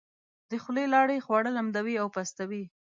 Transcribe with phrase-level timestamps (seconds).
[0.49, 2.63] د خولې لاړې خواړه لمدوي او پستوي.